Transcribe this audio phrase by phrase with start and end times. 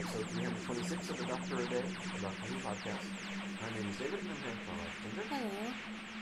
[0.00, 3.04] episode 326 of the Doctor a Day, a Doctor Who podcast.
[3.60, 5.22] My name is David, and I'm here with my wife, Ginger.
[5.28, 5.50] Hello.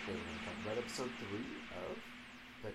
[0.03, 1.39] Today we're going to talk about episode 3
[1.79, 1.97] of
[2.65, 2.71] the...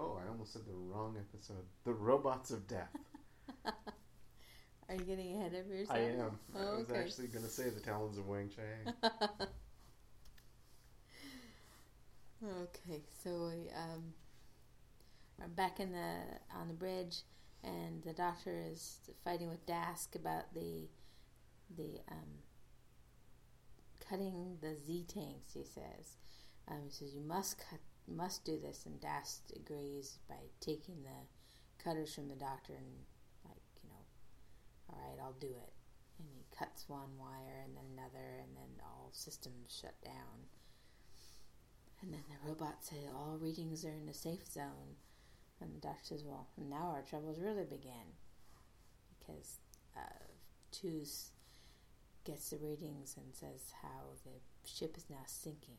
[0.00, 1.64] Oh, I almost said the wrong episode.
[1.84, 2.96] The Robots of Death.
[3.66, 5.98] Are you getting ahead of yourself?
[5.98, 6.38] I am.
[6.56, 7.00] I Oh, was okay.
[7.00, 8.94] actually going to say the Talons of Weng-Chiang.
[12.44, 14.02] Okay, so we um,
[15.40, 16.16] are back in the
[16.58, 17.18] on the bridge,
[17.64, 20.88] and the doctor is fighting with Dask about the
[21.76, 22.42] the um,
[24.08, 25.54] cutting the Z tanks.
[25.54, 26.16] He says,
[26.68, 31.82] um, he says you must cut, must do this, and Dask agrees by taking the
[31.82, 32.92] cutters from the doctor and
[33.44, 34.04] like you know,
[34.90, 35.72] all right, I'll do it.
[36.18, 40.46] And he cuts one wire and then another, and then all systems shut down.
[42.02, 44.96] And then the robot said all readings are in the safe zone.
[45.62, 48.12] And the doctor says, well, now our troubles really begin.
[49.18, 49.58] Because
[49.96, 50.22] uh,
[52.24, 55.76] gets the readings and says how the ship is now sinking.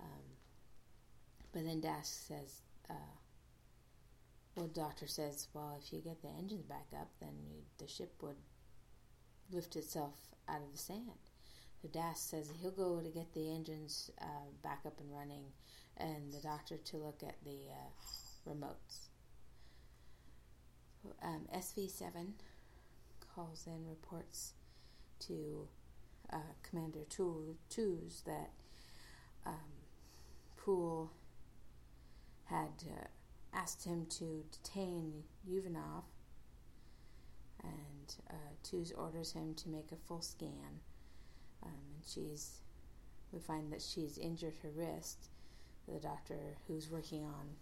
[0.00, 0.24] Um,
[1.52, 3.16] but then Dask says, uh,
[4.54, 7.88] well, the doctor says, well, if you get the engines back up, then you, the
[7.88, 8.36] ship would
[9.52, 10.14] lift itself
[10.48, 11.00] out of the sand.
[11.80, 15.44] So Dask says he'll go to get the engines uh, back up and running,
[15.96, 19.08] and the doctor to look at the uh, remotes.
[21.22, 22.32] Um, SV7
[23.34, 24.52] calls in reports
[25.20, 25.68] to
[26.32, 28.50] uh, Commander Toos that
[29.46, 29.54] um,
[30.56, 31.10] Poul
[32.44, 33.06] had uh,
[33.52, 36.04] asked him to detain Uvanov,
[37.62, 40.80] and uh, Toos orders him to make a full scan.
[41.62, 42.60] Um, and she's,
[43.32, 45.28] we find that she's injured her wrist.
[45.86, 47.56] The doctor, who's working on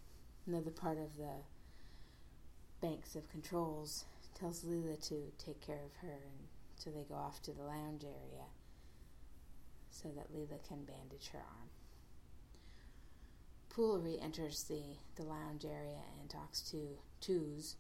[0.47, 1.43] another part of the
[2.81, 4.05] banks of controls,
[4.39, 8.05] tells Leela to take care of her, and so they go off to the lounge
[8.05, 8.47] area
[9.91, 11.69] so that Leela can bandage her arm.
[13.71, 14.83] Poul re-enters the,
[15.17, 17.77] the lounge area and talks to Toos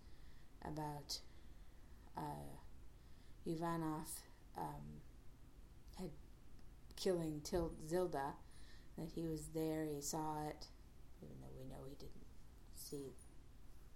[0.64, 1.18] about
[2.16, 2.56] uh,
[3.46, 4.08] Ivanov
[4.56, 5.00] um,
[5.98, 6.10] had
[6.96, 8.32] killing Til- Zilda,
[8.98, 10.66] that he was there, he saw it,
[11.22, 12.26] even though we know he didn't
[12.74, 13.12] see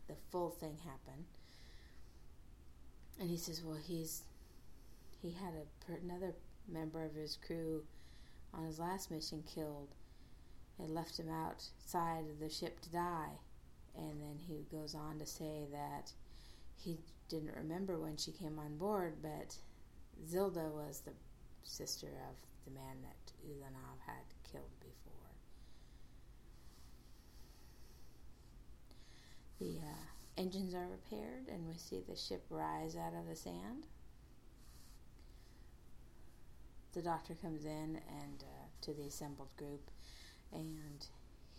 [0.09, 1.25] the full thing happen.
[3.21, 4.23] And he says, well, he's
[5.23, 6.35] he had a another
[6.69, 7.83] member of his crew
[8.53, 9.95] on his last mission killed
[10.79, 13.39] and left him outside of the ship to die.
[13.97, 16.13] And then he goes on to say that
[16.77, 19.57] he didn't remember when she came on board, but
[20.29, 21.13] Zilda was the
[21.63, 24.93] sister of the man that Uvanov had killed before.
[29.61, 33.87] The uh, engines are repaired, and we see the ship rise out of the sand.
[36.93, 39.91] The doctor comes in and uh, to the assembled group,
[40.53, 41.07] and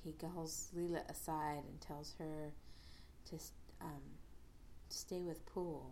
[0.03, 2.53] he calls Leela aside and tells her
[3.29, 3.35] to
[3.81, 4.01] um,
[4.89, 5.91] stay with Poul.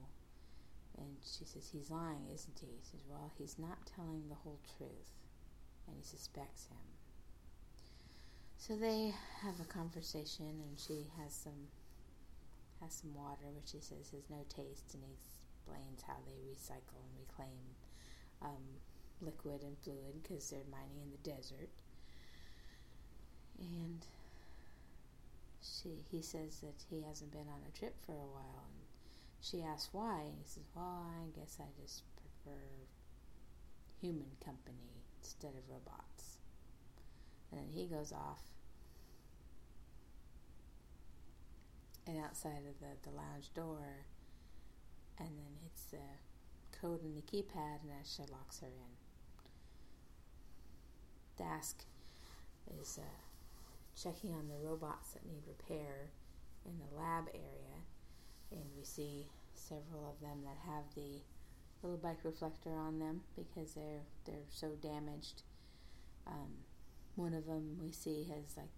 [0.97, 2.67] And she says, He's lying, isn't he?
[2.67, 5.11] He says, Well, he's not telling the whole truth.
[5.87, 6.77] And he suspects him.
[8.57, 11.67] So they have a conversation, and she has some
[12.81, 16.99] has some water, which he says has no taste, and he explains how they recycle
[17.01, 17.65] and reclaim
[18.41, 18.81] um,
[19.21, 21.69] liquid and fluid because they're mining in the desert.
[23.59, 24.05] And
[25.61, 28.85] she he says that he hasn't been on a trip for a while, and
[29.41, 32.59] she asks why, and he says, Well, I guess I just prefer
[34.01, 36.37] human company instead of robots.
[37.51, 38.41] And then he goes off.
[42.07, 44.05] And outside of the, the lounge door,
[45.17, 45.97] and then hits the
[46.79, 48.95] code in the keypad, and Asha locks her in.
[51.43, 51.75] Dask
[52.79, 56.11] is uh, checking on the robots that need repair
[56.65, 57.81] in the lab area,
[58.51, 61.21] and we see several of them that have the
[61.81, 65.43] little bike reflector on them because they're they're so damaged.
[66.27, 66.51] Um,
[67.15, 68.71] one of them we see has like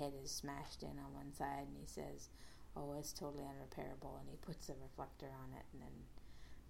[0.00, 2.30] head is smashed in on one side, and he says,
[2.74, 5.96] "Oh, it's totally unrepairable," and he puts a reflector on it, and then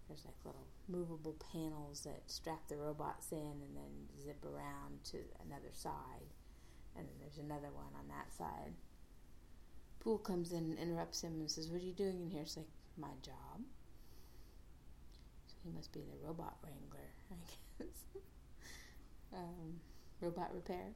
[0.09, 5.19] there's like little movable panels that strap the robots in and then zip around to
[5.47, 6.35] another side,
[6.97, 8.75] and then there's another one on that side.
[10.01, 12.43] Poul comes in and interrupts him and says, What are you doing in here?
[12.43, 12.67] It's like,
[12.97, 13.61] My job.
[15.47, 17.35] So he must be the robot wrangler, I
[17.79, 18.05] guess.
[19.35, 19.81] um,
[20.21, 20.95] robot repair.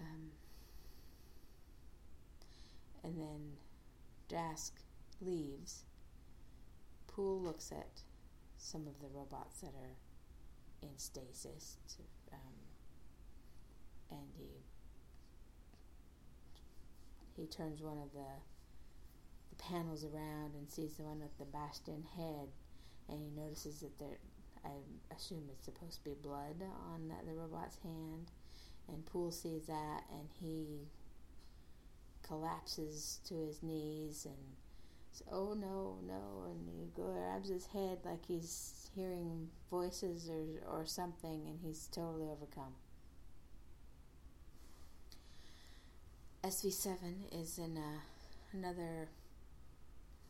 [0.00, 0.30] Um,
[3.04, 3.56] and then
[4.28, 4.72] Dask
[5.20, 5.84] leaves
[7.06, 8.02] Poul looks at
[8.56, 9.96] some of the robots that are
[10.82, 12.02] in stasis, to,
[12.32, 12.54] um,
[14.10, 14.64] and he
[17.36, 18.30] he turns one of the
[19.50, 22.48] the panels around and sees the one with the bashed in head,
[23.08, 24.18] and he notices that there.
[24.62, 24.72] I
[25.14, 26.62] assume it's supposed to be blood
[26.92, 28.30] on the robot's hand,
[28.92, 30.88] and Poul sees that, and he
[32.22, 34.56] collapses to his knees and
[35.10, 40.86] says, "Oh no, no!" And he grabs his head like he's hearing voices or or
[40.86, 42.74] something, and he's totally overcome.
[46.42, 49.08] SV7 is in a, another,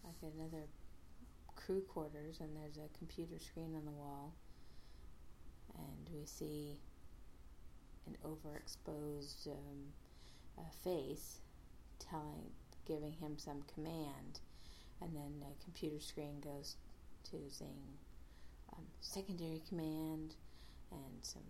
[0.02, 0.64] like another
[1.54, 4.32] crew quarters, and there's a computer screen on the wall,
[5.78, 6.80] and we see
[8.10, 9.92] an overexposed um,
[10.58, 11.38] uh, face
[11.98, 12.50] telling,
[12.86, 14.40] giving him some command,
[15.00, 16.76] and then the computer screen goes
[17.24, 17.98] to saying
[18.72, 20.34] um, secondary command
[20.90, 21.42] and some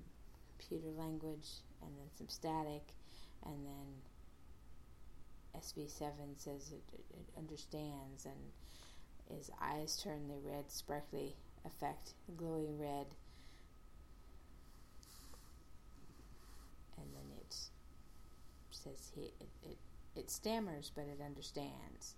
[0.58, 1.48] computer language,
[1.82, 2.94] and then some static,
[3.46, 11.34] and then SV7 says it, it, it understands, and his eyes turn the red, sparkly
[11.64, 13.06] effect, glowing red.
[16.96, 17.56] And then it
[18.82, 19.78] says he it, it,
[20.16, 22.14] it stammers, but it understands.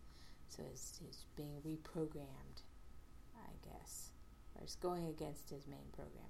[0.49, 2.63] So it's, it's being reprogrammed,
[3.37, 4.11] I guess,
[4.55, 6.29] or it's going against his main programming.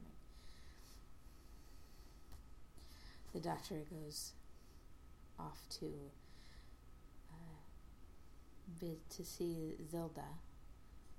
[3.33, 4.33] The doctor goes
[5.39, 5.87] off to
[7.33, 10.29] uh, to see Zilda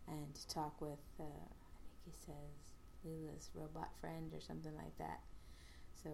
[0.08, 2.52] and to talk with, uh, I think he says,
[3.06, 5.22] Leela's robot friend or something like that.
[6.04, 6.10] So,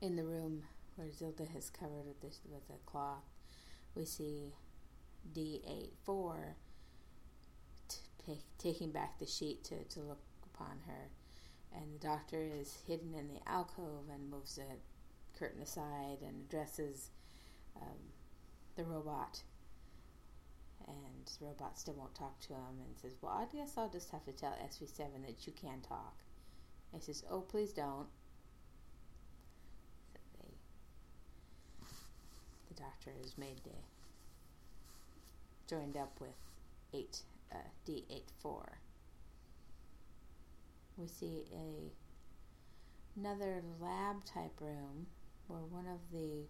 [0.00, 0.62] in the room
[0.98, 3.24] where Zilda has covered with this with a cloth,
[3.94, 4.52] we see
[5.34, 6.54] D84
[7.88, 10.22] t- taking back the sheet to, to look
[10.54, 11.10] upon her,
[11.74, 14.62] and the doctor is hidden in the alcove and moves the
[15.38, 17.10] curtain aside and addresses
[17.80, 17.98] um,
[18.76, 19.42] the robot
[20.88, 24.10] and the robot still won't talk to him and says, Well, I guess I'll just
[24.10, 26.16] have to tell SV7 that you can talk.
[26.92, 28.06] And he says, Oh, please don't.
[30.12, 30.54] So they,
[32.78, 33.70] the doctor is made to,
[35.68, 36.30] joined up with
[36.92, 37.22] 8,
[37.52, 38.62] uh, D84.
[40.96, 41.92] We see a
[43.18, 45.06] another lab type room
[45.48, 46.44] where one of the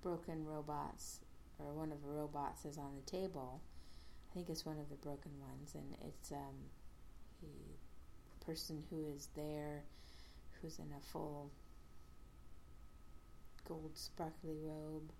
[0.00, 1.20] broken robots
[1.58, 3.60] or one of the robots is on the table.
[4.30, 6.70] I think it's one of the broken ones, and it's um,
[7.42, 9.82] a person who is there,
[10.60, 11.50] who's in a full
[13.66, 15.10] gold sparkly robe,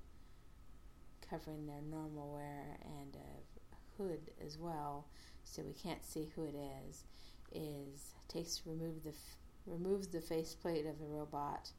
[1.29, 5.06] covering their normal wear, and a hood as well,
[5.44, 6.54] so we can't see who it
[6.88, 7.04] is.
[7.52, 11.71] Is takes remove the f- removes the faceplate of the robot,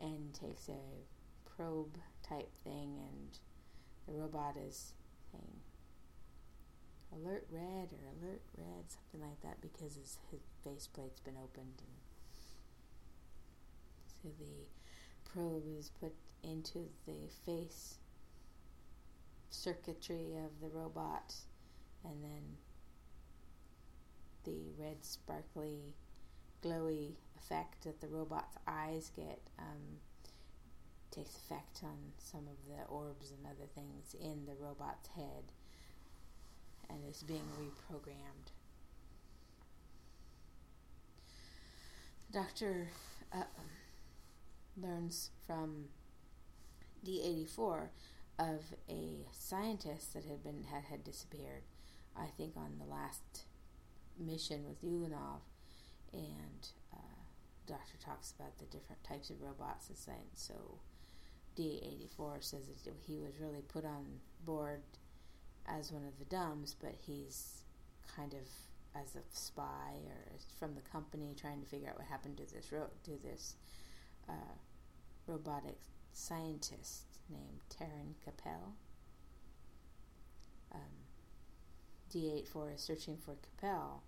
[0.00, 0.80] and takes a
[1.56, 3.38] probe type thing and
[4.06, 4.92] the robot is
[5.30, 5.60] saying
[7.12, 11.78] alert red or alert red, something like that, because his, his faceplate's been opened.
[11.78, 11.96] And
[14.06, 14.66] so the
[15.34, 16.12] probe is put
[16.42, 17.98] into the face
[19.50, 21.34] circuitry of the robot,
[22.04, 22.56] and then
[24.44, 25.94] the red, sparkly,
[26.62, 29.40] glowy effect that the robot's eyes get.
[29.58, 29.98] Um,
[31.14, 35.44] takes effect on some of the orbs and other things in the robot's head
[36.90, 38.50] and is being reprogrammed.
[42.32, 42.88] Doctor
[43.32, 43.44] uh,
[44.80, 45.86] learns from
[47.06, 47.88] D84
[48.38, 51.62] of a scientist that had been had, had disappeared.
[52.16, 53.44] I think on the last
[54.18, 55.40] mission with Uvanov,
[56.12, 57.20] and uh,
[57.66, 60.78] doctor talks about the different types of robots and saying so
[61.56, 64.04] D84 says that he was really put on
[64.44, 64.82] board
[65.66, 67.62] as one of the dumbs, but he's
[68.16, 72.36] kind of as a spy or from the company trying to figure out what happened
[72.36, 73.54] to this ro- to this
[74.28, 74.56] uh,
[75.26, 75.78] robotic
[76.12, 78.74] scientist named Taren Capel.
[80.72, 80.80] Um,
[82.12, 84.02] D84 is searching for Capel.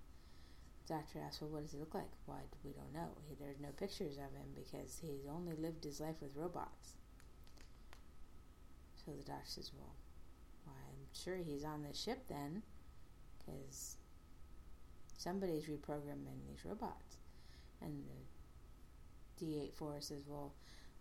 [0.88, 3.10] Doctor asks, "Well, what does he look like?" Why we don't know.
[3.28, 6.96] He, there's no pictures of him because he's only lived his life with robots.
[9.06, 9.94] So the doctor says, Well,
[10.66, 12.62] well I'm sure he's on the ship then,
[13.38, 13.96] because
[15.16, 17.18] somebody's reprogramming these robots.
[17.80, 18.35] And the
[19.40, 20.52] D84 says, Well,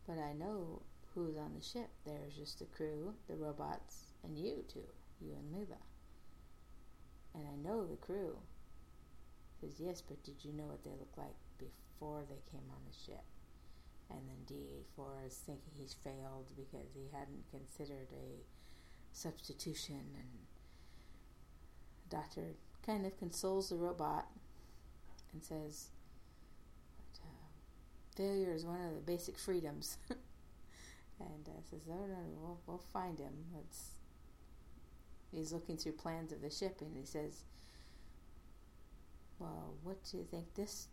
[0.08, 0.82] but I know
[1.14, 1.90] who's on the ship.
[2.06, 4.84] There's just the crew, the robots, and you two,
[5.22, 5.80] you and Leela.
[7.34, 8.38] And I know the crew.
[9.62, 12.98] Says, yes, but did you know what they looked like before they came on the
[13.06, 13.24] ship?
[14.10, 18.44] And then D84 is thinking he's failed because he hadn't considered a
[19.14, 20.02] substitution.
[20.16, 20.46] And
[22.10, 24.28] doctor kind of consoles the robot
[25.34, 25.88] and says,
[28.16, 29.98] failure is one of the basic freedoms.
[31.20, 33.92] and uh, says, "No, no, we'll, we'll find him." Let's.
[35.32, 37.44] He's looking through plans of the ship, and he says,
[39.40, 40.54] "Well, what do you think?
[40.56, 40.88] This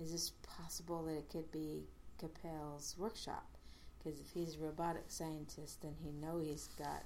[0.00, 1.84] is this possible that it could be
[2.20, 3.46] Capel's workshop?
[3.98, 7.04] Because if he's a robotic scientist, then he know he's got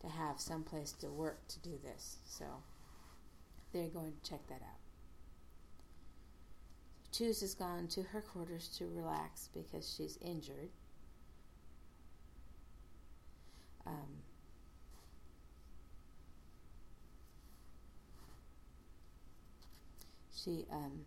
[0.00, 2.16] to have some place to work to do this.
[2.26, 2.44] So
[3.72, 4.83] they're going to check that out."
[7.14, 10.70] Toos has gone to her quarters to relax because she's injured
[13.86, 14.22] um,
[20.34, 21.04] she um,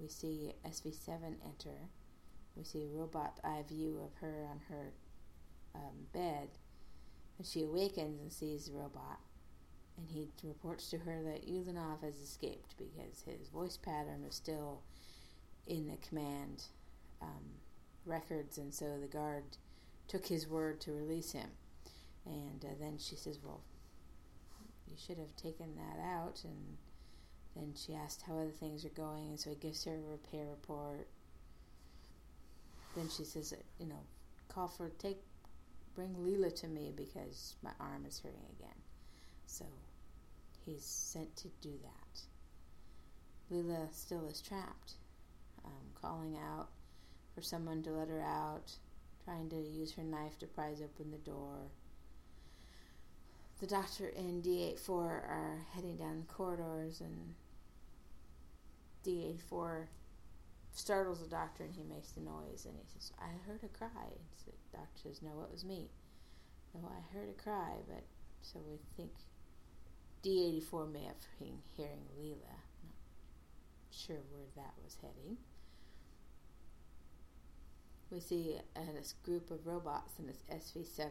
[0.00, 1.76] we see SV7 enter.
[2.56, 4.92] We see a robot eye view of her on her
[5.74, 6.48] um, bed.
[7.38, 9.20] And she awakens and sees the robot.
[9.96, 14.80] And he reports to her that Uvanov has escaped because his voice pattern was still
[15.66, 16.64] in the command
[17.20, 17.44] um,
[18.06, 18.58] records.
[18.58, 19.44] And so the guard
[20.08, 21.50] took his word to release him.
[22.26, 23.60] And uh, then she says, Well,
[24.86, 26.40] you should have taken that out.
[26.44, 26.76] And
[27.56, 29.28] then she asked how other things are going.
[29.28, 31.06] And so he gives her a repair report.
[32.96, 34.02] Then she says, You know,
[34.48, 35.22] call for, take,
[35.94, 38.79] bring Leela to me because my arm is hurting again.
[39.50, 39.64] So
[40.64, 42.20] he's sent to do that.
[43.52, 44.92] Leela still is trapped,
[45.64, 46.68] um, calling out
[47.34, 48.72] for someone to let her out
[49.24, 51.58] trying to use her knife to prise open the door.
[53.60, 57.34] The doctor and D84 are heading down the corridors, and
[59.04, 59.86] D84
[60.72, 64.08] startles the doctor and he makes the noise and he says, I heard a cry.
[64.46, 65.90] the doctor says, No, it was me.
[66.72, 68.04] No, I heard a cry, but
[68.42, 69.10] so we think
[70.24, 72.56] D84 may have been hearing Leela.
[72.84, 72.94] Not
[73.90, 75.38] sure where that was heading
[78.10, 81.10] we see a, a group of robots, and it's SV7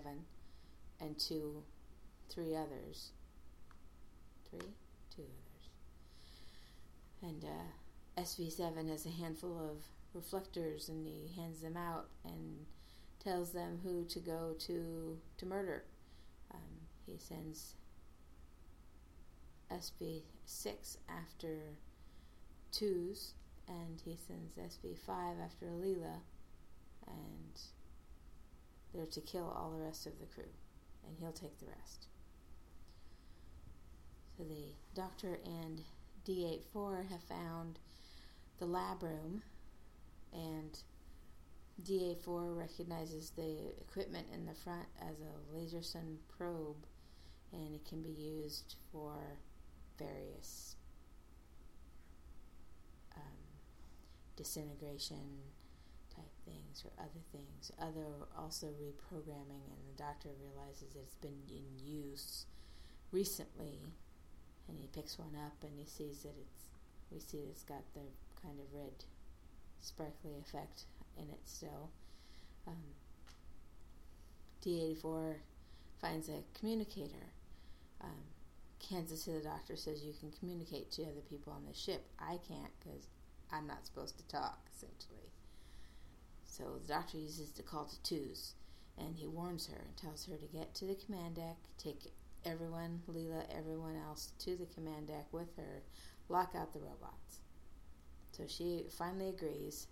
[1.00, 1.64] and two,
[2.30, 3.12] three others.
[4.50, 4.70] Three?
[5.16, 5.70] Two others.
[7.22, 12.66] And uh, SV7 has a handful of reflectors, and he hands them out and
[13.24, 15.84] tells them who to go to to murder.
[16.54, 16.60] Um,
[17.06, 17.76] he sends
[19.72, 21.78] SV6 after
[22.72, 23.34] Toos,
[23.68, 26.22] and he sends SV5 after Alila
[27.08, 27.62] and
[28.94, 30.52] they're to kill all the rest of the crew,
[31.08, 32.08] and he'll take the rest.
[34.38, 35.82] So the doctor and
[36.28, 37.80] D84 have found
[38.58, 39.44] the lab room,
[40.34, 40.78] and
[41.84, 46.86] D84 recognizes the equipment in the front as a Laserson probe,
[47.52, 49.38] and it can be used for
[50.00, 50.76] various
[53.16, 53.44] um,
[54.36, 55.44] disintegration
[56.16, 61.64] type things or other things, other also reprogramming, and the doctor realizes it's been in
[61.78, 62.46] use
[63.12, 63.80] recently,
[64.68, 66.70] and he picks one up and he sees that it's
[67.12, 68.06] we see it's got the
[68.42, 69.04] kind of red
[69.82, 70.84] sparkly effect
[71.18, 71.90] in it still.
[72.68, 72.76] Um,
[74.64, 75.36] D84
[76.00, 77.34] finds a communicator.
[78.02, 78.24] Um,
[78.80, 82.06] Kansas to the doctor says you can communicate to other people on the ship.
[82.20, 83.08] I can't because
[83.52, 85.32] I'm not supposed to talk, essentially.
[86.46, 88.54] So the doctor uses the call to Toos,
[88.98, 92.12] and he warns her and tells her to get to the command deck, take
[92.46, 95.84] everyone, Leela, everyone else to the command deck with her,
[96.28, 97.40] lock out the robots.
[98.32, 99.88] So she finally agrees,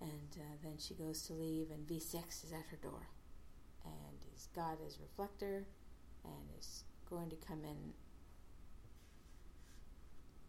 [0.00, 3.08] and uh, then she goes to leave, and V6 is at her door,
[3.84, 5.64] and he's got his reflector,
[6.24, 7.92] and is going to come in,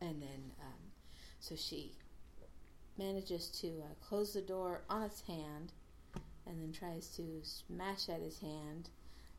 [0.08, 0.91] and then um,
[1.39, 1.91] so she
[2.98, 5.74] manages to uh, close the door on its hand
[6.46, 8.89] and then tries to smash at his hand,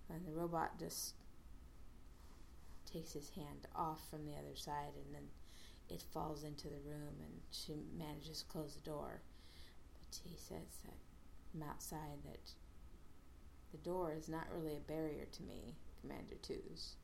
[0.09, 1.15] and the robot just
[2.93, 5.29] takes his hand off from the other side, and then
[5.89, 9.21] it falls into the room, and she manages to close the door.
[10.11, 10.95] But he says that
[11.51, 12.53] from outside that
[13.73, 16.95] the door is not really a barrier to me, Commander Toos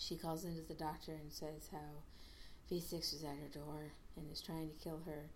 [0.00, 2.02] she calls into the doctor and says how
[2.72, 5.28] V6 is at her door and is trying to kill her,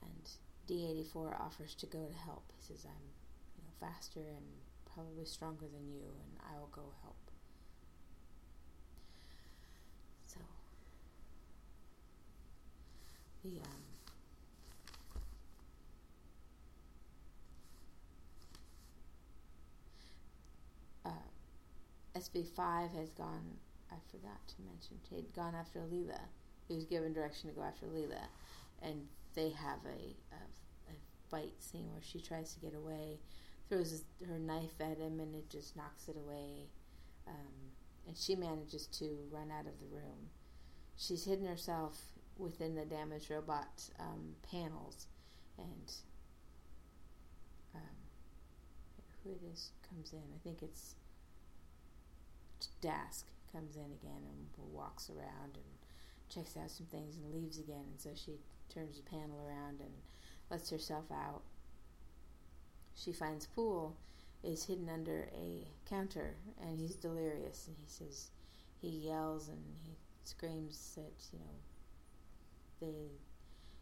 [0.00, 0.30] and
[0.66, 2.44] D84 offers to go to help.
[2.56, 3.12] He says, "I'm,
[3.56, 4.46] you know, faster and
[4.94, 7.16] probably stronger than you, and I will go help."
[10.26, 10.40] So
[13.44, 13.60] the
[21.04, 23.58] um, uh, SV5 has gone
[23.90, 26.20] I forgot to mention he had gone after Leela.
[26.68, 28.28] He was given direction to go after Leela,
[28.82, 30.94] and they have a, a, a
[31.30, 33.18] fight scene where she tries to get away,
[33.68, 36.68] throws her knife at him, and it just knocks it away.
[37.26, 37.72] Um,
[38.06, 40.30] and she manages to run out of the room.
[40.96, 41.98] She's hidden herself
[42.36, 45.06] within the damaged robot um, panels,
[45.58, 45.92] and
[47.74, 47.80] um,
[49.22, 50.18] who it is comes in.
[50.18, 50.94] I think it's
[52.82, 55.64] Dask comes in again and walks around and
[56.28, 57.84] checks out some things and leaves again.
[57.90, 58.38] And so she
[58.72, 59.92] turns the panel around and
[60.50, 61.42] lets herself out.
[62.94, 63.96] She finds Poul
[64.42, 68.30] is hidden under a counter and he's delirious and he says
[68.80, 69.92] he yells and he
[70.24, 71.54] screams that you know
[72.80, 73.10] they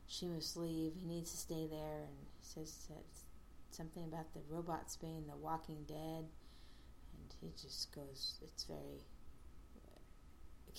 [0.06, 3.04] she must leave he needs to stay there and he says that
[3.70, 9.04] something about the robots being the walking dead and he just goes it's very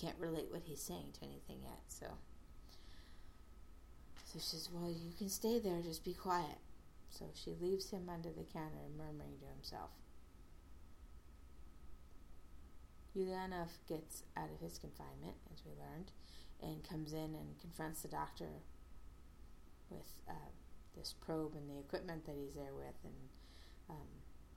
[0.00, 2.06] can't relate what he's saying to anything yet so
[4.24, 6.58] so she says well you can stay there just be quiet
[7.10, 9.90] so she leaves him under the counter, murmuring to himself.
[13.16, 16.12] Uvanov gets out of his confinement, as we learned,
[16.62, 18.62] and comes in and confronts the doctor
[19.90, 20.52] with uh,
[20.96, 22.94] this probe and the equipment that he's there with.
[23.02, 23.18] And
[23.90, 24.08] um,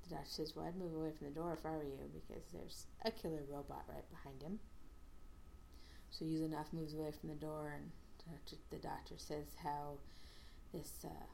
[0.04, 2.44] the doctor says, Well, I'd move away from the door if I were you, because
[2.54, 4.60] there's a killer robot right behind him.
[6.12, 7.92] So Uvanov moves away from the door, and
[8.70, 9.98] the doctor says how
[10.72, 11.04] this.
[11.04, 11.26] Uh,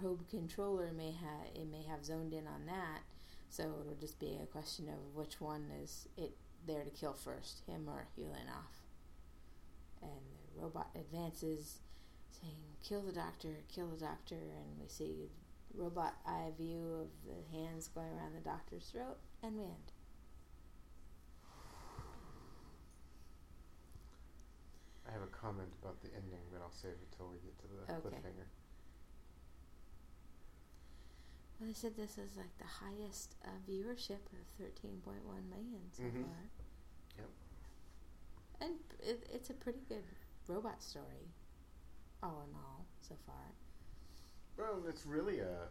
[0.00, 3.00] probe controller may have it may have zoned in on that,
[3.48, 7.62] so it'll just be a question of which one is it there to kill first,
[7.66, 8.84] him or Uvanov.
[10.02, 10.10] And
[10.54, 11.78] the robot advances,
[12.30, 15.30] saying, "Kill the doctor, kill the doctor," and we see
[15.74, 19.92] robot eye view of the hands going around the doctor's throat, and we end.
[25.08, 27.66] I have a comment about the ending, but I'll save it till we get to
[27.68, 28.16] the Okay.
[28.16, 28.46] cliffhanger.
[31.58, 36.22] Well, they said this is like the highest uh, viewership of 13.1 million so Mhm.
[36.22, 36.50] far.
[37.18, 37.28] Yep.
[38.60, 40.04] And it, it's a pretty good
[40.48, 41.32] robot story,
[42.22, 43.52] all in all, so far.
[44.56, 45.68] Well, it's really a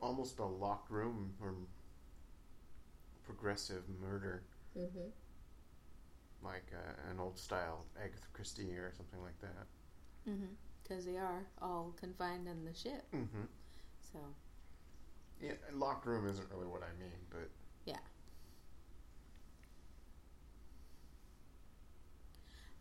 [0.00, 1.54] almost a locked room or
[3.24, 4.42] progressive murder,
[4.76, 5.08] Mm-hmm.
[6.44, 9.66] Like uh, an old style Agatha Christie or something like that.
[10.28, 10.54] Mm-hmm.
[10.82, 13.44] Because they are all confined in the ship, Mm-hmm.
[14.12, 14.18] so
[15.40, 17.48] Yeah, locked room isn't really what I mean, but
[17.86, 17.98] Yeah.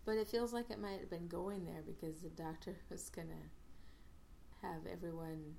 [0.05, 3.49] But it feels like it might have been going there because the doctor was gonna
[4.61, 5.55] have everyone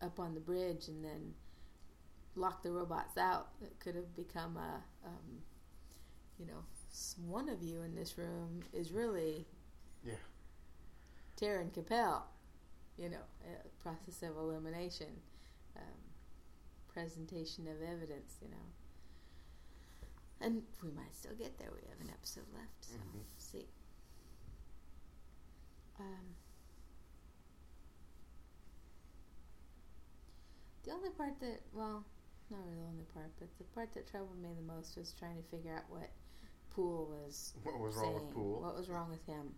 [0.00, 1.34] up on the bridge and then
[2.34, 3.48] lock the robots out.
[3.62, 5.42] It could have become a, um,
[6.38, 6.64] you know,
[7.26, 9.46] one of you in this room is really
[10.04, 10.14] yeah,
[11.40, 12.24] Taren Capel.
[12.98, 13.18] You know,
[13.82, 15.08] process of elimination,
[15.76, 15.82] um,
[16.88, 18.36] presentation of evidence.
[18.42, 18.66] You know,
[20.40, 21.68] and we might still get there.
[21.74, 23.12] We have an episode left, so Mhm.
[23.14, 23.68] we'll see.
[25.98, 26.34] Um,
[30.84, 32.04] the only part that, well,
[32.50, 35.36] not really the only part, but the part that troubled me the most was trying
[35.36, 36.08] to figure out what
[36.76, 38.32] Poul was what was wrong with saying.
[38.34, 38.60] Poul?
[38.62, 39.54] What was wrong with him?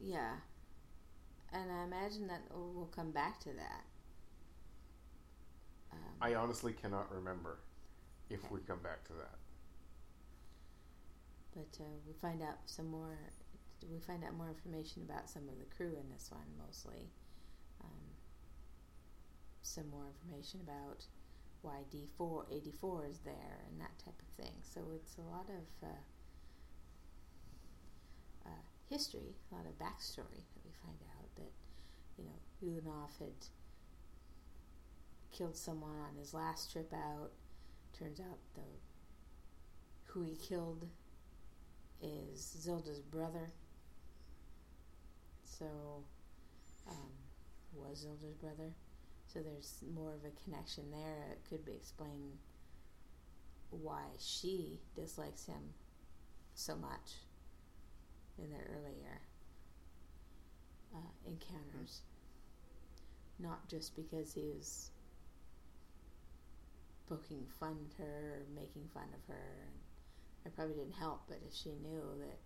[0.00, 0.34] Yeah.
[1.52, 3.84] And I imagine that we'll come back to that.
[5.92, 7.58] Um, I honestly cannot remember
[8.30, 9.38] if we come back to that.
[11.54, 13.18] but uh, we find out some more.
[13.90, 17.10] We find out more information about some of the crew in this one, mostly.
[17.82, 18.14] Um,
[19.62, 21.04] some more information about
[21.62, 24.54] why D four eighty four is there and that type of thing.
[24.62, 26.02] So it's a lot of uh,
[28.46, 31.52] uh, history, a lot of backstory that we find out that
[32.18, 33.48] you know Uvanov had
[35.32, 37.30] killed someone on his last trip out.
[37.98, 38.62] Turns out the
[40.06, 40.86] who he killed
[42.02, 43.52] is Zilda's brother.
[45.44, 45.66] So,
[46.88, 47.10] um,
[47.74, 48.72] was Zilda's brother.
[49.32, 51.28] So there's more of a connection there.
[51.30, 52.38] It could be explained
[53.70, 55.72] why she dislikes him
[56.54, 57.12] so much
[58.42, 59.20] in their earlier
[60.92, 62.00] uh, encounters.
[63.38, 64.90] Not just because he was
[67.08, 69.68] poking fun at her or making fun of her.
[70.44, 72.38] It probably didn't help, but if she knew that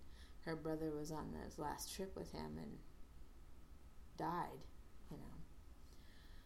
[0.45, 2.77] her brother was on his last trip with him and
[4.19, 4.61] died,
[5.11, 5.44] you know.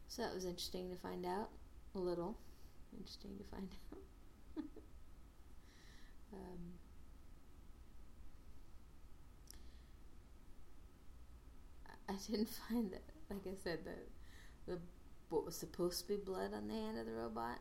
[0.08, 1.48] So that was interesting to find out.
[1.94, 2.36] A little
[2.96, 4.64] interesting to find out.
[6.32, 6.58] um,
[12.08, 14.08] I- didn't find that, like I said, that
[14.66, 14.78] the
[15.30, 17.58] what was supposed to be blood on the hand of the robot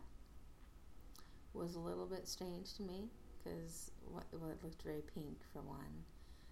[1.54, 3.10] was a little bit strange to me
[3.44, 6.04] because what well, it looked very pink for one.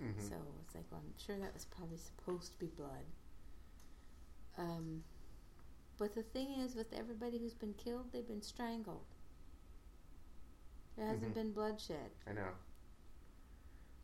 [0.01, 0.19] Mhm.
[0.21, 3.05] So it's like, well, I'm sure that was probably supposed to be blood.
[4.57, 5.03] Um,
[5.97, 9.05] but the thing is, with everybody who's been killed, they've been strangled.
[10.95, 11.35] There hasn't Mhm.
[11.35, 12.53] been bloodshed I know.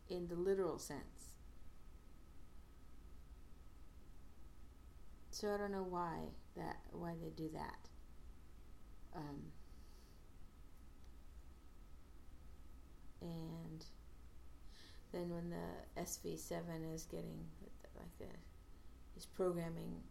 [0.08, 1.34] in the literal sense.
[5.30, 7.88] So I don't know why that why they do that.
[9.14, 9.52] Um,
[13.20, 13.84] and
[15.12, 17.50] then when the SV7 is getting
[17.96, 18.26] like the
[19.16, 20.02] is programming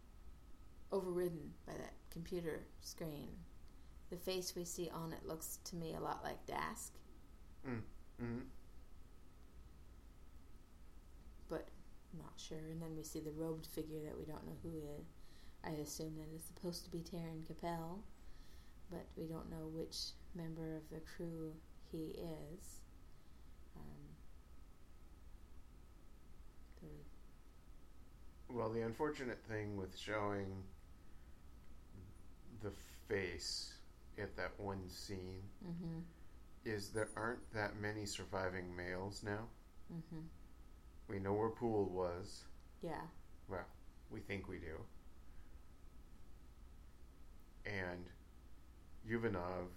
[0.92, 3.28] overridden by that computer screen,
[4.10, 6.90] the face we see on it looks to me a lot like Dask.
[7.66, 8.38] Mm-hmm.
[11.48, 11.68] but
[12.18, 12.58] not sure.
[12.70, 15.06] And then we see the robed figure that we don't know who is.
[15.64, 18.02] I assume that is supposed to be Taren Capel,
[18.90, 19.96] but we don't know which
[20.34, 21.52] member of the crew
[21.90, 22.80] he is.
[23.76, 24.02] Um,
[26.82, 30.64] we- Well, the unfortunate thing with showing
[32.62, 32.72] the
[33.08, 33.74] face
[34.18, 36.02] at that one scene mhm,
[36.64, 39.48] is there aren't that many surviving males now.
[39.92, 40.22] mhm,
[41.08, 42.44] We know where Poul was.
[42.82, 43.06] yeah,
[43.48, 43.66] Well,
[44.10, 44.78] We think we do.
[47.64, 48.04] And
[49.08, 49.68] Uvanov,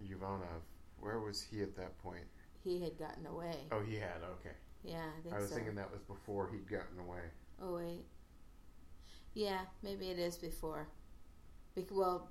[0.00, 0.62] Uvanov,
[1.00, 2.26] where was he at that point?
[2.64, 3.56] he had gotten away.
[3.72, 4.22] Oh, he had.
[4.38, 5.56] Okay, Yeah, I think I was so.
[5.56, 7.22] thinking that was before he'd gotten away.
[7.60, 8.04] Oh wait.
[9.34, 10.86] Yeah, maybe it is before.
[11.74, 12.28] Bec- well,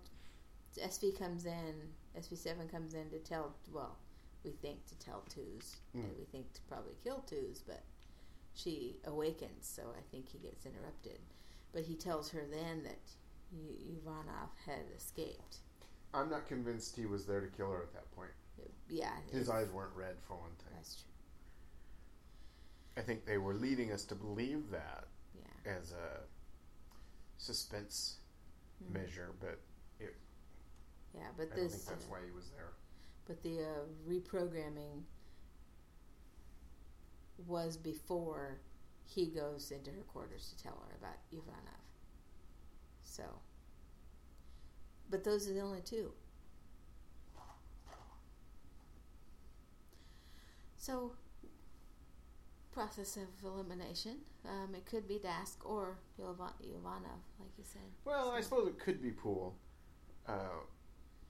[0.78, 1.74] SV comes in.
[2.18, 3.54] SV seven comes in to tell.
[3.72, 3.98] Well,
[4.44, 5.78] we think to tell Toos.
[5.96, 6.04] Mm.
[6.04, 7.84] and We think to probably kill Toos, but
[8.54, 11.20] she awakens, so I think he gets interrupted.
[11.74, 13.00] But he tells her then that
[13.52, 15.58] y- Ivanov had escaped.
[16.14, 18.32] I'm not convinced he was there to kill her at that point.
[18.90, 20.74] Yeah, His eyes weren't red for one thing.
[20.76, 21.06] That's true.
[22.98, 25.72] I think they were leading us to believe that Yeah.
[25.78, 26.20] as a
[27.38, 28.18] suspense
[28.90, 28.94] Mm.
[28.94, 29.60] measure, but
[30.00, 30.16] it.
[31.14, 31.74] Yeah, but I don't this.
[31.74, 32.72] think that's uh, why he was there.
[33.28, 35.04] But the uh, reprogramming
[37.48, 38.60] was before
[39.06, 41.86] he goes into her quarters to tell her about Ivanov.
[43.04, 43.24] So,
[45.10, 46.12] but those are the only two.
[50.78, 51.12] So,
[52.72, 54.18] process of elimination.
[54.48, 57.82] Um, it could be Dask or Ivan- Ivanov, like you said.
[58.06, 59.54] Well, I suppose it could be Poul.
[60.28, 60.62] Uh,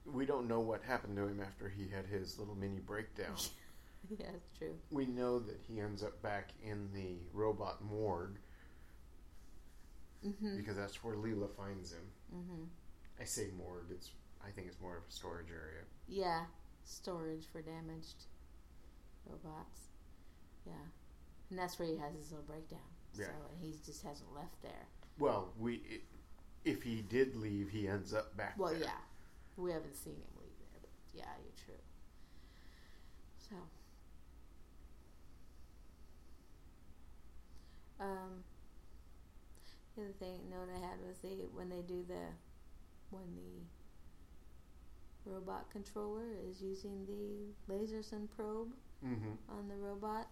[0.04, 3.34] we don't know what happened to him after he had his little mini breakdown.
[4.18, 4.74] yeah, it's true.
[4.90, 8.38] we know that he ends up back in the robot morgue
[10.24, 10.56] Mm-hmm.
[10.56, 12.04] because that's where Leela finds him.
[12.32, 12.62] Mm-hmm.
[13.20, 14.10] I say morgue; it's
[14.46, 15.82] I think it's more of a storage area.
[16.06, 16.42] Yeah,
[16.84, 18.26] storage for damaged
[19.28, 19.80] robots.
[20.64, 20.74] Yeah,
[21.52, 22.80] and that's where he has his little breakdown.
[23.14, 23.26] Yeah.
[23.26, 24.86] So and he just hasn't left there.
[25.18, 25.82] Well, we
[26.64, 28.54] if he did leave, he ends up back.
[28.58, 28.80] Well, there.
[28.84, 29.00] yeah,
[29.58, 31.74] we haven't seen him leave there, but yeah, you're true.
[33.50, 33.56] So,
[38.00, 38.42] um,
[39.94, 42.24] the other thing note I had was they when they do the
[43.10, 48.72] when the robot controller is using the Laserson probe
[49.04, 49.32] Mm-hmm.
[49.58, 50.28] on the robot.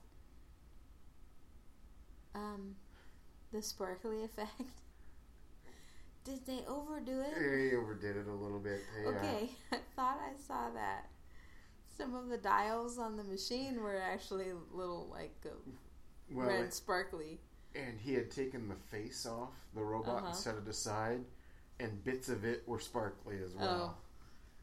[2.35, 2.77] Um,
[3.53, 4.51] the sparkly effect.
[6.25, 7.35] Did they overdo it?
[7.35, 8.81] They overdid it a little bit.
[9.03, 9.09] Yeah.
[9.11, 11.09] Okay, I thought I saw that.
[11.97, 15.51] Some of the dials on the machine were actually little like uh,
[16.31, 17.41] Well, red it- sparkly.
[17.75, 20.27] and he had taken the face off the robot Uh-huh.
[20.29, 21.25] and set it aside,
[21.79, 23.97] and bits of it were sparkly as well.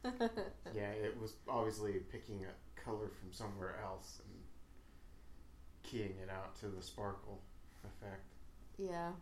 [0.04, 0.10] Oh.
[0.74, 4.34] Yeah, it was obviously picking a color from somewhere else and
[5.82, 7.42] keying it out to the sparkle
[7.84, 8.22] effect.
[8.78, 9.12] yeah.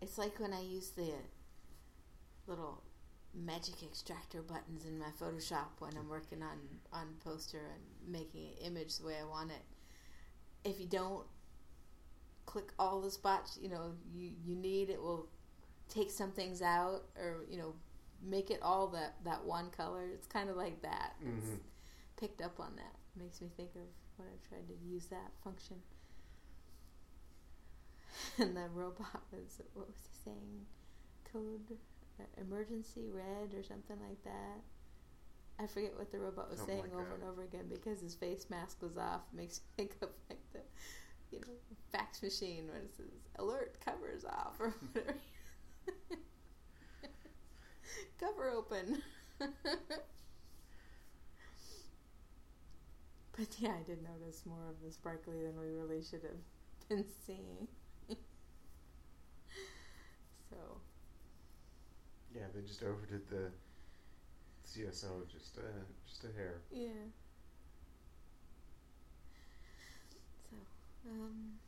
[0.00, 1.12] It's like when I use the
[2.46, 2.82] little
[3.34, 6.58] magic extractor buttons in my Photoshop when I'm working on
[6.92, 9.62] on poster and making an image the way I want it.
[10.68, 11.24] If you don't
[12.44, 15.28] click all the spots, you know, you, you need, it will
[15.88, 17.74] take some things out or, you know,
[18.22, 20.04] make it all that, that one color.
[20.12, 21.14] It's kind of like that.
[21.24, 21.58] It's Mhm.
[22.16, 22.94] picked up on that.
[23.20, 23.82] makes me think of
[24.16, 25.82] when I tried to use that function.
[28.38, 30.66] And the robot was, what was he saying?
[31.32, 31.78] Code
[32.40, 34.60] emergency red or something like that.
[35.58, 37.14] I forget what the robot was Something saying like over that.
[37.20, 39.22] and over again because his face mask was off.
[39.32, 40.60] Makes me think of like the,
[41.30, 41.52] you know,
[41.92, 43.06] fax machine when it says
[43.38, 45.16] alert covers off or whatever.
[48.18, 49.02] Cover open.
[49.38, 49.50] but
[53.58, 57.68] yeah, I did notice more of the sparkly than we really should have been seeing.
[60.50, 60.56] So
[62.34, 63.50] Yeah, they just overdid the
[64.66, 65.68] CSO just a
[66.08, 66.60] just a hair.
[66.70, 66.90] yeah.
[70.50, 70.56] So
[71.10, 71.58] um.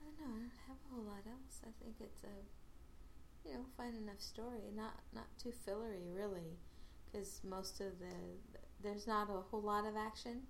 [0.00, 0.34] I don't know.
[0.36, 1.60] I don't have a whole lot else.
[1.62, 4.70] I think it's a, you know, fine enough story.
[4.74, 6.58] Not not too fillery, really,
[7.06, 8.14] because most of the
[8.82, 10.42] there's not a whole lot of action,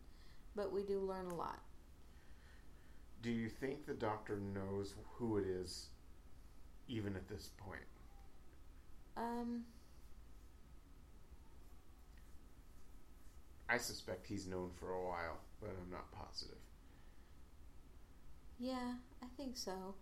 [0.57, 1.61] but we do learn a lot.
[3.25, 5.87] Do you think the doctor knows who it is,
[6.89, 7.81] even at this point?
[9.17, 9.65] Um.
[13.67, 16.59] I suspect he's known for a while, but I'm not positive.
[18.59, 19.95] Yeah, I think so.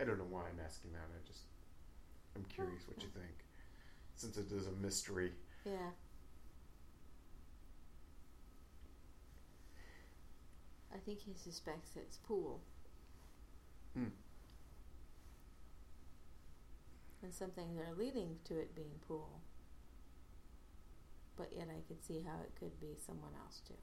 [0.00, 1.00] I don't know why I'm asking that.
[1.00, 1.42] I just
[2.34, 3.44] I'm curious what you think,
[4.16, 5.32] since it is a mystery.
[5.66, 5.90] Yeah.
[10.94, 12.60] I think he suspects it's Poul.
[13.94, 14.12] Hmm.
[17.22, 19.40] And some things are leading to it being Poul.
[21.36, 23.74] But yet I could see how it could be someone else too.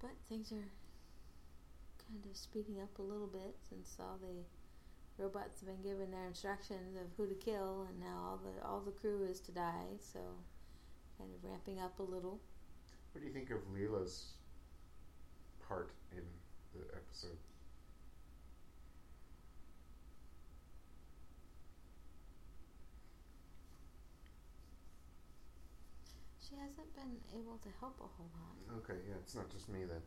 [0.00, 0.70] But things are
[2.08, 4.42] kind of speeding up a little bit since all the
[5.22, 8.80] robots have been given their instructions of who to kill, and now all the all
[8.80, 9.98] the crew is to die.
[10.00, 10.18] So,
[11.22, 12.40] kind of ramping up a little.
[13.12, 14.32] What do you think of Leela's
[15.68, 16.24] part in
[16.74, 17.38] the episode?
[26.40, 28.78] She hasn't been able to help a whole lot.
[28.82, 30.02] Okay, yeah, it's not just me then.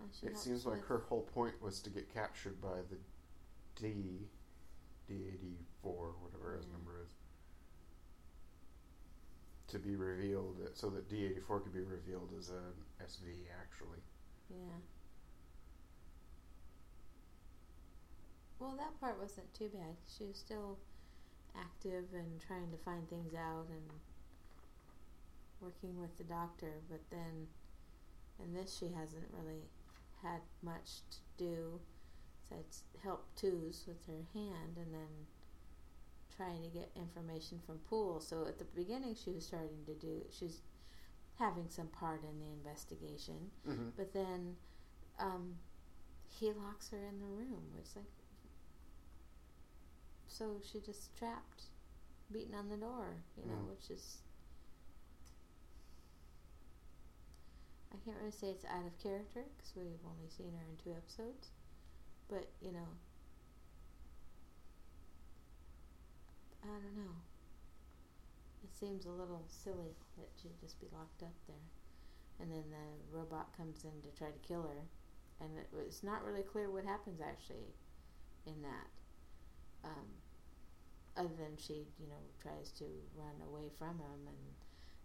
[0.00, 2.96] Uh, It seems like her whole point was to get captured by the
[3.76, 4.28] D,
[5.08, 7.10] D eighty four, whatever his number is,
[9.70, 14.00] to be revealed, so that D eighty four could be revealed as a SV actually.
[14.50, 14.78] Yeah.
[18.58, 19.96] Well, that part wasn't too bad.
[20.06, 20.76] She was still
[21.56, 23.90] active and trying to find things out and
[25.60, 27.48] working with the doctor, but then
[28.42, 29.62] in this she hasn't really
[30.22, 31.80] had much to do
[32.42, 35.26] besides help Toos with her hand and then
[36.40, 38.20] trying to get information from Poul.
[38.20, 40.60] So at the beginning she was starting to do she's
[41.38, 43.50] having some part in the investigation.
[43.68, 43.90] Mm-hmm.
[43.96, 44.56] But then
[45.18, 45.54] um,
[46.28, 47.64] he locks her in the room.
[47.78, 48.04] It's like
[50.26, 51.64] so she just trapped,
[52.32, 53.16] beaten on the door.
[53.36, 53.68] You know, Mm.
[53.70, 54.18] which is
[57.92, 60.96] I can't really say it's out of character because we've only seen her in two
[60.96, 61.50] episodes,
[62.28, 62.86] but you know,
[66.62, 67.16] I don't know.
[68.62, 71.70] It seems a little silly that she'd just be locked up there
[72.40, 74.82] and then the robot comes in to try to kill her,
[75.40, 77.76] and it was not really clear what happens actually
[78.46, 78.88] in that.
[79.84, 80.08] Um,
[81.16, 84.36] other than she, you know, tries to run away from him and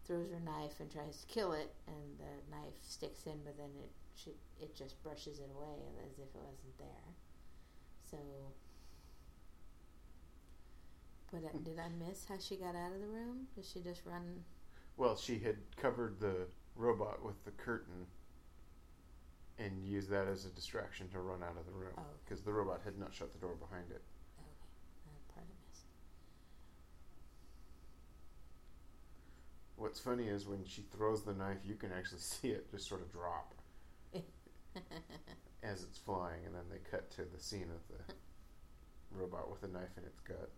[0.06, 3.72] throws her knife and tries to kill it, and the knife sticks in, but then
[3.84, 5.76] it she, it just brushes it away
[6.08, 7.10] as if it wasn't there.
[8.10, 8.18] So,
[11.42, 13.48] but uh, did I miss how she got out of the room?
[13.56, 14.44] Did she just run?
[14.98, 18.06] Well, she had covered the robot with the curtain
[19.58, 22.02] and used that as a distraction to run out of the room Oh.
[22.24, 24.02] because the robot had not shut the door behind it.
[24.40, 24.68] Okay,
[25.06, 25.86] that part I missed.
[29.78, 33.02] What's funny is when she throws the knife, you can actually see it just sort
[33.02, 33.54] of drop
[35.64, 38.14] as it's flying, and then they cut to the scene of the
[39.12, 40.50] robot with a knife in its gut.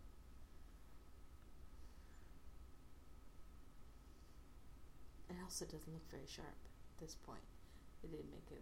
[5.30, 7.44] It also doesn't look very sharp at this point.
[8.02, 8.62] They did make a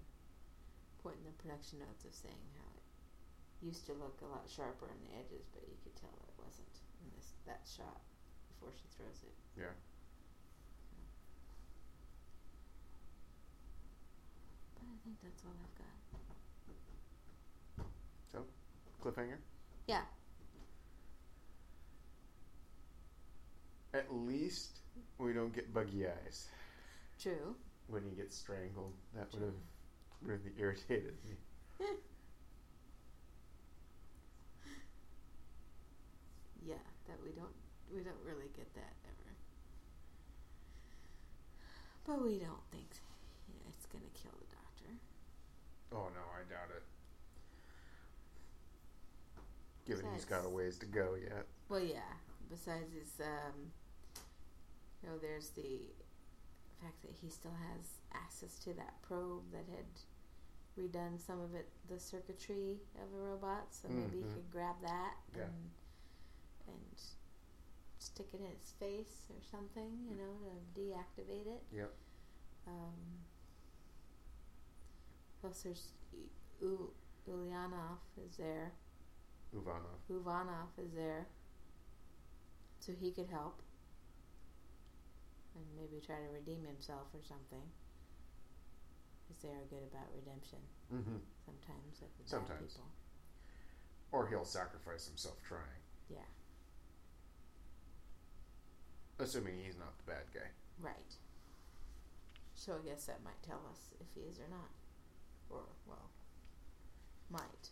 [1.03, 2.85] point in the production notes of saying how it
[3.61, 6.81] used to look a lot sharper on the edges, but you could tell it wasn't
[7.01, 8.01] in this that shot
[8.49, 9.35] before she throws it.
[9.53, 9.73] Yeah.
[14.73, 15.93] But I think that's all I've got.
[18.31, 18.45] So,
[19.03, 19.37] cliffhanger?
[19.87, 20.01] Yeah.
[23.93, 24.79] At least
[25.17, 26.47] we don't get buggy eyes
[27.21, 27.55] True.
[27.87, 28.93] when he gets strangled.
[29.15, 29.59] That would have
[30.21, 31.35] really irritated me.
[36.65, 37.53] Yeah, that we don't
[37.93, 39.29] we don't really get that ever.
[42.07, 42.89] But we don't think
[43.69, 44.91] it's gonna kill the doctor.
[45.93, 46.83] Oh no, I doubt it.
[49.85, 51.45] Given he's got a ways to go yet.
[51.69, 52.17] Well, yeah.
[52.49, 53.71] Besides his, um,
[55.05, 55.79] you know, there's the
[56.81, 59.85] fact that he still has access to that probe that had
[60.77, 63.67] redone some of it, the circuitry of a robot.
[63.73, 64.33] So maybe he Mhm.
[64.33, 65.43] could grab that Yeah.
[65.43, 65.71] and
[66.67, 66.99] and
[67.99, 70.33] stick it in its face or something, you know,
[70.73, 71.63] to deactivate it.
[71.71, 71.93] Yep.
[72.65, 73.23] Um,
[75.39, 75.93] plus, there's
[76.59, 76.93] U-
[77.27, 78.73] Ulyanov is there.
[79.53, 79.99] Uvanov.
[80.09, 81.27] Uvanov is there,
[82.79, 83.61] so he could help
[85.55, 87.63] and maybe try to redeem himself or something.
[89.25, 90.59] Because they are good about redemption
[90.93, 91.17] Mm-hmm.
[91.45, 92.73] sometimes of the bad Sometimes.
[92.77, 92.91] people.
[94.11, 95.81] Or he'll sacrifice himself trying.
[96.09, 96.29] Yeah,
[99.19, 100.47] Assuming he's not the bad guy.
[100.79, 101.13] right.
[102.53, 104.69] So I guess that might tell us if he is or not,
[105.49, 106.09] or well,
[107.29, 107.69] might.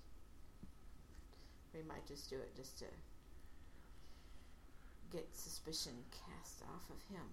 [1.74, 2.86] We might just do it just to
[5.12, 7.26] get suspicion cast off of him.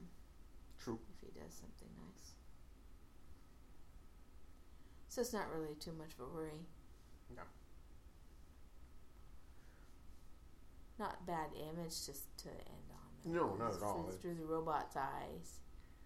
[0.81, 0.99] True.
[1.14, 2.33] if he does something nice.
[5.09, 6.66] So it's not really too much of a worry.
[7.37, 7.43] No.
[10.99, 13.33] Not bad image just to end on.
[13.33, 14.05] No, not at all.
[14.05, 15.59] through- through the robot's eyes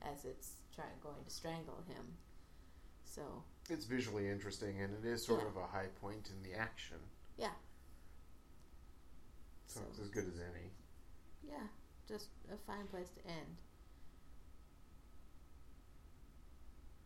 [0.02, 2.16] as it's trying going to strangle him.
[3.04, 5.48] So It's visually interesting and it is sort Yeah.
[5.48, 7.10] of a high point in the action.
[7.36, 7.54] yeah,
[9.66, 10.70] So, So- it's as good as any.
[11.42, 11.66] yeah,
[12.06, 13.56] just a fine place to end.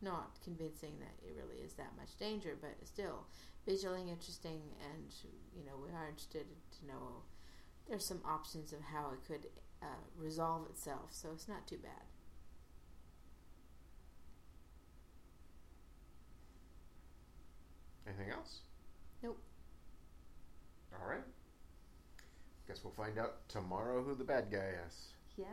[0.01, 3.27] Not convincing that it really is that much danger, but still
[3.67, 5.13] visually interesting, and
[5.57, 6.47] you know we are interested
[6.79, 7.23] to know
[7.89, 9.49] there's some options of how it could
[9.83, 11.11] uh, resolve itself.
[11.11, 12.07] So it's not too bad.
[18.07, 18.61] Anything else?
[19.23, 19.39] Nope.
[20.93, 21.25] All right.
[22.67, 25.09] Guess we'll find out tomorrow who the bad guy is.
[25.37, 25.45] Yeah.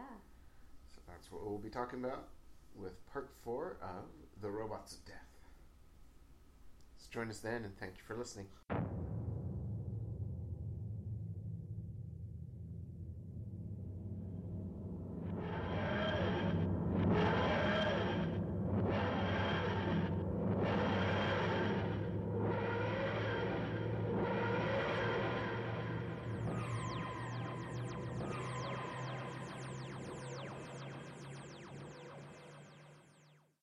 [0.94, 2.28] So that's what we'll be talking about
[2.76, 4.06] with part four of
[4.46, 5.16] The Robots of Death.
[6.98, 8.46] So join us then and thank you for listening.